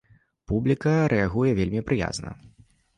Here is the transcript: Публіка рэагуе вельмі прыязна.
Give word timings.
Публіка 0.51 0.95
рэагуе 1.15 1.55
вельмі 1.63 1.87
прыязна. 1.93 2.39